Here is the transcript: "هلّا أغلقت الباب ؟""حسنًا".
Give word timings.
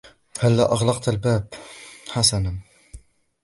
"هلّا 0.43 0.71
أغلقت 0.71 1.09
الباب 1.09 1.47
؟""حسنًا". 2.13 2.57